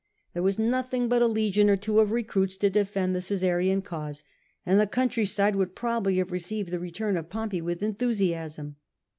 There 0.33 0.41
was 0.41 0.57
nothing 0.57 1.09
but 1.09 1.21
a 1.21 1.27
legion 1.27 1.69
or 1.69 1.75
two 1.75 1.99
of 1.99 2.09
recruits 2.09 2.57
to 2.57 2.71
defend 2.71 3.15
the 3.15 3.21
Caesarian 3.21 3.83
cause, 3.83 4.23
and 4.65 4.79
the 4.79 4.87
country 4.87 5.25
side 5.25 5.55
would 5.55 5.75
probably 5.75 6.17
have 6.17 6.31
received 6.31 6.71
the 6.71 6.79
return 6.79 7.17
of 7.17 7.29
Pompey 7.29 7.61
with 7.61 7.83
enthusiasm. 7.83 8.77